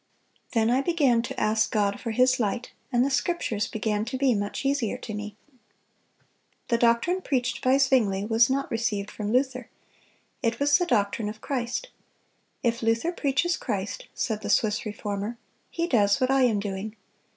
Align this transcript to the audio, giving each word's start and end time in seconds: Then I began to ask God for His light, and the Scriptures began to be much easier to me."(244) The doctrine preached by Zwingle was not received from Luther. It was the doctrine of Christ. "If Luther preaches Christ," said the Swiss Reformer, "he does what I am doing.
Then 0.53 0.71
I 0.71 0.81
began 0.81 1.21
to 1.21 1.39
ask 1.39 1.69
God 1.71 1.99
for 1.99 2.09
His 2.09 2.39
light, 2.39 2.71
and 2.91 3.05
the 3.05 3.11
Scriptures 3.11 3.67
began 3.67 4.03
to 4.05 4.17
be 4.17 4.33
much 4.33 4.65
easier 4.65 4.97
to 4.97 5.13
me."(244) 5.13 6.67
The 6.69 6.77
doctrine 6.79 7.21
preached 7.21 7.61
by 7.63 7.77
Zwingle 7.77 8.25
was 8.27 8.49
not 8.49 8.71
received 8.71 9.11
from 9.11 9.31
Luther. 9.31 9.69
It 10.41 10.59
was 10.59 10.75
the 10.79 10.87
doctrine 10.87 11.29
of 11.29 11.39
Christ. 11.39 11.89
"If 12.63 12.81
Luther 12.81 13.11
preaches 13.11 13.55
Christ," 13.57 14.07
said 14.15 14.41
the 14.41 14.49
Swiss 14.49 14.87
Reformer, 14.87 15.37
"he 15.69 15.85
does 15.85 16.19
what 16.19 16.31
I 16.31 16.45
am 16.45 16.59
doing. 16.59 16.95